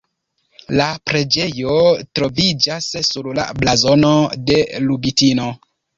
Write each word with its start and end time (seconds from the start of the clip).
La 0.79 0.85
preĝejo 1.09 1.75
troviĝas 2.19 2.89
sur 3.11 3.29
la 3.41 3.45
blazono 3.61 4.11
de 4.49 4.59
Lubitino. 4.89 5.47